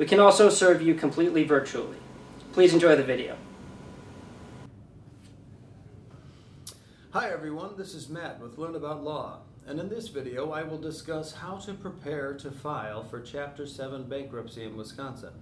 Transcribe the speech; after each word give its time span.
We 0.00 0.06
can 0.06 0.18
also 0.18 0.48
serve 0.48 0.80
you 0.80 0.94
completely 0.94 1.44
virtually. 1.44 1.98
Please 2.54 2.72
enjoy 2.72 2.96
the 2.96 3.02
video. 3.02 3.36
Hi 7.10 7.30
everyone, 7.30 7.76
this 7.76 7.92
is 7.92 8.08
Matt 8.08 8.40
with 8.40 8.56
Learn 8.56 8.76
About 8.76 9.04
Law, 9.04 9.40
and 9.66 9.78
in 9.78 9.90
this 9.90 10.08
video 10.08 10.52
I 10.52 10.62
will 10.62 10.78
discuss 10.78 11.34
how 11.34 11.56
to 11.58 11.74
prepare 11.74 12.32
to 12.38 12.50
file 12.50 13.04
for 13.04 13.20
Chapter 13.20 13.66
7 13.66 14.04
bankruptcy 14.04 14.64
in 14.64 14.74
Wisconsin. 14.74 15.34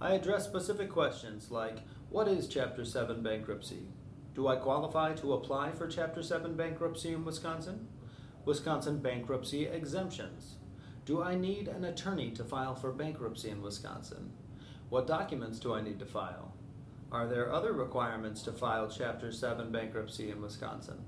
I 0.00 0.14
address 0.14 0.46
specific 0.46 0.88
questions 0.88 1.50
like, 1.50 1.80
what 2.08 2.28
is 2.28 2.48
Chapter 2.48 2.86
7 2.86 3.22
bankruptcy? 3.22 3.88
Do 4.34 4.48
I 4.48 4.56
qualify 4.56 5.12
to 5.16 5.34
apply 5.34 5.72
for 5.72 5.86
Chapter 5.86 6.22
7 6.22 6.56
bankruptcy 6.56 7.12
in 7.12 7.26
Wisconsin? 7.26 7.88
Wisconsin 8.46 9.00
bankruptcy 9.00 9.66
exemptions. 9.66 10.54
Do 11.08 11.22
I 11.22 11.36
need 11.36 11.68
an 11.68 11.84
attorney 11.84 12.32
to 12.32 12.44
file 12.44 12.74
for 12.74 12.92
bankruptcy 12.92 13.48
in 13.48 13.62
Wisconsin? 13.62 14.30
What 14.90 15.06
documents 15.06 15.58
do 15.58 15.72
I 15.72 15.80
need 15.80 15.98
to 16.00 16.04
file? 16.04 16.52
Are 17.10 17.26
there 17.26 17.50
other 17.50 17.72
requirements 17.72 18.42
to 18.42 18.52
file 18.52 18.90
Chapter 18.90 19.32
7 19.32 19.72
bankruptcy 19.72 20.30
in 20.30 20.42
Wisconsin? 20.42 21.02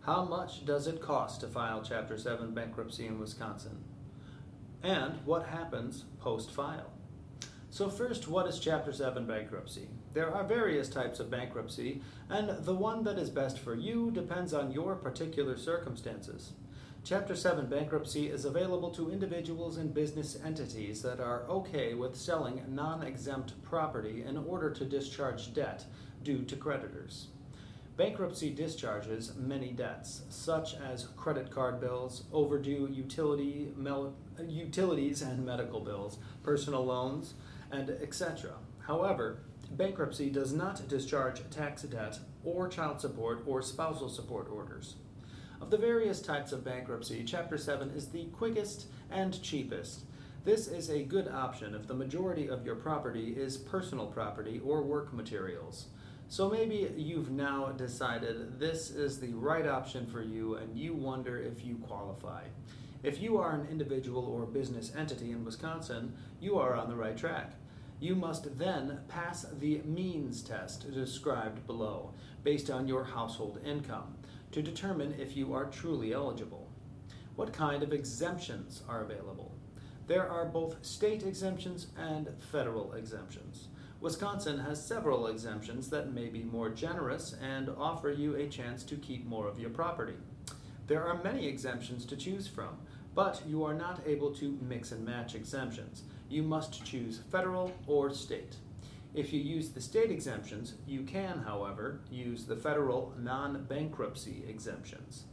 How 0.00 0.24
much 0.24 0.64
does 0.64 0.86
it 0.86 1.02
cost 1.02 1.42
to 1.42 1.46
file 1.46 1.84
Chapter 1.86 2.16
7 2.16 2.54
bankruptcy 2.54 3.06
in 3.06 3.18
Wisconsin? 3.18 3.84
And 4.82 5.18
what 5.26 5.46
happens 5.48 6.04
post 6.20 6.50
file? 6.50 6.90
So, 7.68 7.90
first, 7.90 8.26
what 8.26 8.46
is 8.46 8.58
Chapter 8.58 8.94
7 8.94 9.26
bankruptcy? 9.26 9.88
There 10.14 10.34
are 10.34 10.44
various 10.44 10.88
types 10.88 11.20
of 11.20 11.30
bankruptcy, 11.30 12.00
and 12.30 12.64
the 12.64 12.74
one 12.74 13.04
that 13.04 13.18
is 13.18 13.28
best 13.28 13.58
for 13.58 13.74
you 13.74 14.10
depends 14.10 14.54
on 14.54 14.72
your 14.72 14.94
particular 14.94 15.58
circumstances. 15.58 16.52
Chapter 17.04 17.36
7 17.36 17.66
bankruptcy 17.66 18.30
is 18.30 18.46
available 18.46 18.88
to 18.92 19.10
individuals 19.10 19.76
and 19.76 19.92
business 19.92 20.38
entities 20.42 21.02
that 21.02 21.20
are 21.20 21.42
okay 21.50 21.92
with 21.92 22.16
selling 22.16 22.64
non 22.66 23.02
exempt 23.02 23.62
property 23.62 24.24
in 24.26 24.38
order 24.38 24.70
to 24.70 24.86
discharge 24.86 25.52
debt 25.52 25.84
due 26.22 26.44
to 26.44 26.56
creditors. 26.56 27.26
Bankruptcy 27.98 28.48
discharges 28.48 29.34
many 29.36 29.70
debts, 29.72 30.22
such 30.30 30.76
as 30.76 31.08
credit 31.14 31.50
card 31.50 31.78
bills, 31.78 32.24
overdue 32.32 32.88
utility, 32.90 33.70
mel- 33.76 34.14
utilities 34.48 35.20
and 35.20 35.44
medical 35.44 35.80
bills, 35.80 36.16
personal 36.42 36.86
loans, 36.86 37.34
and 37.70 37.90
etc. 37.90 38.52
However, 38.86 39.40
bankruptcy 39.72 40.30
does 40.30 40.54
not 40.54 40.88
discharge 40.88 41.42
tax 41.50 41.82
debt 41.82 42.20
or 42.44 42.66
child 42.66 43.02
support 43.02 43.42
or 43.46 43.60
spousal 43.60 44.08
support 44.08 44.48
orders. 44.50 44.94
Of 45.64 45.70
the 45.70 45.78
various 45.78 46.20
types 46.20 46.52
of 46.52 46.62
bankruptcy, 46.62 47.24
Chapter 47.24 47.56
7 47.56 47.88
is 47.96 48.08
the 48.08 48.26
quickest 48.26 48.88
and 49.10 49.42
cheapest. 49.42 50.02
This 50.44 50.68
is 50.68 50.90
a 50.90 51.02
good 51.04 51.26
option 51.26 51.74
if 51.74 51.86
the 51.86 51.94
majority 51.94 52.48
of 52.48 52.66
your 52.66 52.74
property 52.74 53.28
is 53.34 53.56
personal 53.56 54.06
property 54.06 54.60
or 54.62 54.82
work 54.82 55.14
materials. 55.14 55.86
So 56.28 56.50
maybe 56.50 56.92
you've 56.98 57.30
now 57.30 57.68
decided 57.68 58.60
this 58.60 58.90
is 58.90 59.18
the 59.18 59.32
right 59.32 59.66
option 59.66 60.04
for 60.04 60.20
you 60.20 60.56
and 60.56 60.76
you 60.76 60.92
wonder 60.92 61.38
if 61.38 61.64
you 61.64 61.76
qualify. 61.76 62.42
If 63.02 63.22
you 63.22 63.38
are 63.38 63.52
an 63.52 63.66
individual 63.70 64.26
or 64.26 64.44
business 64.44 64.92
entity 64.94 65.30
in 65.30 65.46
Wisconsin, 65.46 66.12
you 66.42 66.58
are 66.58 66.74
on 66.74 66.90
the 66.90 66.96
right 66.96 67.16
track. 67.16 67.54
You 68.00 68.14
must 68.14 68.58
then 68.58 68.98
pass 69.08 69.46
the 69.60 69.80
means 69.86 70.42
test 70.42 70.92
described 70.92 71.66
below, 71.66 72.12
based 72.42 72.68
on 72.68 72.86
your 72.86 73.04
household 73.04 73.60
income 73.64 74.16
to 74.54 74.62
determine 74.62 75.12
if 75.18 75.36
you 75.36 75.52
are 75.52 75.64
truly 75.64 76.12
eligible. 76.12 76.70
What 77.34 77.52
kind 77.52 77.82
of 77.82 77.92
exemptions 77.92 78.84
are 78.88 79.02
available? 79.02 79.52
There 80.06 80.30
are 80.30 80.44
both 80.44 80.76
state 80.86 81.24
exemptions 81.24 81.88
and 81.98 82.28
federal 82.52 82.92
exemptions. 82.92 83.66
Wisconsin 84.00 84.60
has 84.60 84.86
several 84.86 85.26
exemptions 85.26 85.90
that 85.90 86.14
may 86.14 86.28
be 86.28 86.44
more 86.44 86.70
generous 86.70 87.34
and 87.42 87.68
offer 87.68 88.10
you 88.10 88.36
a 88.36 88.46
chance 88.46 88.84
to 88.84 88.94
keep 88.94 89.26
more 89.26 89.48
of 89.48 89.58
your 89.58 89.70
property. 89.70 90.18
There 90.86 91.02
are 91.02 91.20
many 91.24 91.48
exemptions 91.48 92.06
to 92.06 92.16
choose 92.16 92.46
from, 92.46 92.78
but 93.12 93.42
you 93.48 93.64
are 93.64 93.74
not 93.74 94.02
able 94.06 94.32
to 94.36 94.56
mix 94.62 94.92
and 94.92 95.04
match 95.04 95.34
exemptions. 95.34 96.04
You 96.28 96.44
must 96.44 96.84
choose 96.84 97.22
federal 97.32 97.72
or 97.88 98.14
state. 98.14 98.54
If 99.14 99.32
you 99.32 99.40
use 99.40 99.70
the 99.70 99.80
state 99.80 100.10
exemptions, 100.10 100.74
you 100.88 101.04
can, 101.04 101.44
however, 101.46 102.00
use 102.10 102.46
the 102.46 102.56
federal 102.56 103.14
non 103.16 103.64
bankruptcy 103.68 104.42
exemptions. 104.48 105.24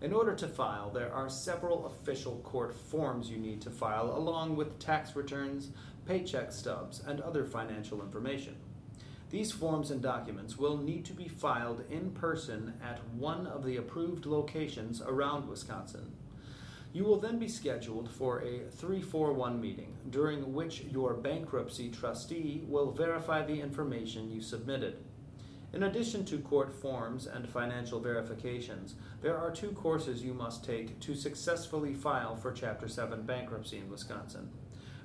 In 0.00 0.12
order 0.12 0.34
to 0.34 0.48
file, 0.48 0.90
there 0.90 1.12
are 1.12 1.28
several 1.28 1.86
official 1.86 2.40
court 2.42 2.74
forms 2.74 3.30
you 3.30 3.38
need 3.38 3.60
to 3.62 3.70
file, 3.70 4.10
along 4.16 4.56
with 4.56 4.80
tax 4.80 5.14
returns, 5.14 5.70
paycheck 6.06 6.50
stubs, 6.50 7.04
and 7.06 7.20
other 7.20 7.44
financial 7.44 8.02
information. 8.02 8.56
These 9.30 9.52
forms 9.52 9.92
and 9.92 10.02
documents 10.02 10.58
will 10.58 10.78
need 10.78 11.04
to 11.04 11.12
be 11.12 11.28
filed 11.28 11.84
in 11.88 12.10
person 12.10 12.74
at 12.82 12.98
one 13.14 13.46
of 13.46 13.64
the 13.64 13.76
approved 13.76 14.26
locations 14.26 15.00
around 15.00 15.48
Wisconsin. 15.48 16.10
You 16.92 17.04
will 17.04 17.20
then 17.20 17.38
be 17.38 17.46
scheduled 17.46 18.10
for 18.10 18.40
a 18.40 18.68
341 18.68 19.60
meeting, 19.60 19.96
during 20.10 20.52
which 20.52 20.82
your 20.82 21.14
bankruptcy 21.14 21.88
trustee 21.88 22.64
will 22.66 22.90
verify 22.90 23.44
the 23.44 23.60
information 23.60 24.30
you 24.30 24.40
submitted. 24.40 24.96
In 25.72 25.84
addition 25.84 26.24
to 26.24 26.38
court 26.38 26.74
forms 26.74 27.28
and 27.28 27.48
financial 27.48 28.00
verifications, 28.00 28.96
there 29.22 29.38
are 29.38 29.52
two 29.52 29.70
courses 29.70 30.24
you 30.24 30.34
must 30.34 30.64
take 30.64 30.98
to 30.98 31.14
successfully 31.14 31.94
file 31.94 32.34
for 32.34 32.50
Chapter 32.50 32.88
7 32.88 33.22
bankruptcy 33.22 33.78
in 33.78 33.88
Wisconsin. 33.88 34.50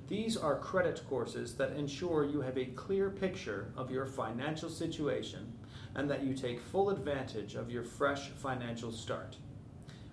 These 0.08 0.36
are 0.36 0.58
credit 0.58 1.02
courses 1.08 1.54
that 1.54 1.76
ensure 1.76 2.24
you 2.24 2.40
have 2.40 2.58
a 2.58 2.66
clear 2.66 3.10
picture 3.10 3.72
of 3.76 3.92
your 3.92 4.06
financial 4.06 4.70
situation 4.70 5.52
and 5.94 6.10
that 6.10 6.24
you 6.24 6.34
take 6.34 6.60
full 6.60 6.90
advantage 6.90 7.54
of 7.54 7.70
your 7.70 7.84
fresh 7.84 8.30
financial 8.30 8.90
start. 8.90 9.36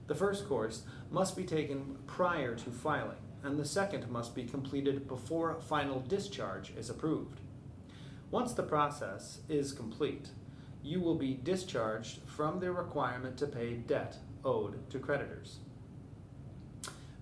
The 0.08 0.16
first 0.16 0.48
course 0.48 0.84
must 1.12 1.38
be 1.38 1.44
taken 1.44 1.98
prior 2.08 2.56
to 2.56 2.70
filing, 2.72 3.18
and 3.44 3.58
the 3.58 3.66
second 3.66 4.10
must 4.10 4.36
be 4.36 4.44
completed 4.44 5.08
before 5.08 5.60
final 5.62 6.02
discharge 6.02 6.72
is 6.78 6.90
approved. 6.90 7.40
Once 8.32 8.54
the 8.54 8.64
process 8.64 9.40
is 9.48 9.72
complete, 9.72 10.30
you 10.82 11.00
will 11.00 11.16
be 11.16 11.40
discharged 11.44 12.20
from 12.26 12.60
the 12.60 12.72
requirement 12.72 13.38
to 13.38 13.48
pay 13.48 13.74
debt 13.74 14.18
owed 14.44 14.90
to 14.90 15.00
creditors. 15.00 15.60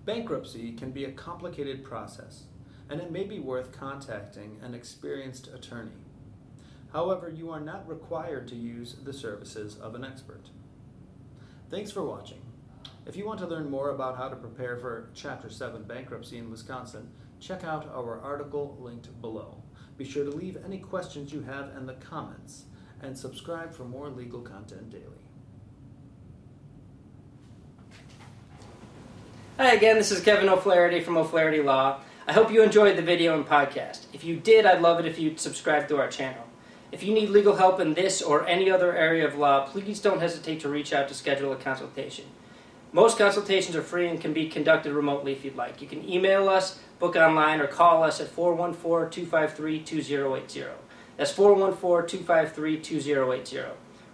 Bankruptcy 0.04 0.72
can 0.72 0.90
be 0.90 1.04
a 1.04 1.12
complicated 1.12 1.84
process, 1.84 2.44
and 2.90 3.00
it 3.00 3.12
may 3.12 3.22
be 3.22 3.38
worth 3.38 3.70
contacting 3.70 4.58
an 4.62 4.74
experienced 4.74 5.46
attorney. 5.54 5.92
However, 6.92 7.30
you 7.30 7.50
are 7.50 7.60
not 7.60 7.88
required 7.88 8.48
to 8.48 8.56
use 8.56 8.96
the 9.04 9.12
services 9.12 9.76
of 9.78 9.94
an 9.94 10.04
expert. 10.04 10.50
Thanks 11.70 11.92
for 11.92 12.02
watching. 12.02 12.51
If 13.04 13.16
you 13.16 13.26
want 13.26 13.40
to 13.40 13.48
learn 13.48 13.68
more 13.68 13.90
about 13.90 14.16
how 14.16 14.28
to 14.28 14.36
prepare 14.36 14.76
for 14.76 15.08
Chapter 15.12 15.50
7 15.50 15.82
bankruptcy 15.82 16.38
in 16.38 16.50
Wisconsin, 16.50 17.10
check 17.40 17.64
out 17.64 17.90
our 17.92 18.20
article 18.20 18.78
linked 18.80 19.20
below. 19.20 19.60
Be 19.98 20.04
sure 20.04 20.24
to 20.24 20.30
leave 20.30 20.56
any 20.64 20.78
questions 20.78 21.32
you 21.32 21.42
have 21.42 21.76
in 21.76 21.86
the 21.86 21.94
comments 21.94 22.66
and 23.02 23.18
subscribe 23.18 23.74
for 23.74 23.84
more 23.84 24.08
legal 24.08 24.40
content 24.40 24.90
daily. 24.90 25.26
Hi 29.58 29.72
again, 29.72 29.96
this 29.96 30.12
is 30.12 30.22
Kevin 30.22 30.48
O'Flaherty 30.48 31.00
from 31.00 31.16
O'Flaherty 31.16 31.60
Law. 31.60 32.00
I 32.28 32.32
hope 32.32 32.52
you 32.52 32.62
enjoyed 32.62 32.96
the 32.96 33.02
video 33.02 33.34
and 33.34 33.44
podcast. 33.44 34.06
If 34.12 34.22
you 34.22 34.36
did, 34.36 34.64
I'd 34.64 34.80
love 34.80 35.00
it 35.00 35.06
if 35.06 35.18
you'd 35.18 35.40
subscribe 35.40 35.88
to 35.88 35.98
our 35.98 36.08
channel. 36.08 36.44
If 36.92 37.02
you 37.02 37.12
need 37.12 37.30
legal 37.30 37.56
help 37.56 37.80
in 37.80 37.94
this 37.94 38.22
or 38.22 38.46
any 38.46 38.70
other 38.70 38.94
area 38.94 39.26
of 39.26 39.36
law, 39.36 39.66
please 39.66 39.98
don't 39.98 40.20
hesitate 40.20 40.60
to 40.60 40.68
reach 40.68 40.92
out 40.92 41.08
to 41.08 41.14
schedule 41.14 41.52
a 41.52 41.56
consultation. 41.56 42.26
Most 42.94 43.16
consultations 43.16 43.74
are 43.74 43.82
free 43.82 44.06
and 44.06 44.20
can 44.20 44.34
be 44.34 44.50
conducted 44.50 44.92
remotely 44.92 45.32
if 45.32 45.46
you'd 45.46 45.56
like. 45.56 45.80
You 45.80 45.88
can 45.88 46.06
email 46.06 46.50
us, 46.50 46.78
book 46.98 47.16
online, 47.16 47.58
or 47.58 47.66
call 47.66 48.02
us 48.02 48.20
at 48.20 48.28
414 48.28 49.10
253 49.10 49.82
2080. 49.82 50.64
That's 51.16 51.32
414 51.32 52.06
253 52.06 52.80
2080. 52.80 53.62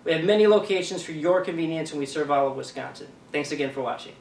We 0.04 0.12
have 0.12 0.24
many 0.24 0.46
locations 0.46 1.02
for 1.02 1.10
your 1.10 1.40
convenience 1.40 1.90
and 1.90 1.98
we 1.98 2.06
serve 2.06 2.30
all 2.30 2.46
of 2.46 2.56
Wisconsin. 2.56 3.08
Thanks 3.32 3.50
again 3.50 3.72
for 3.72 3.82
watching. 3.82 4.14